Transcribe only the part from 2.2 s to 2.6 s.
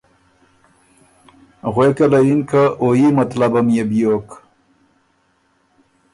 یِن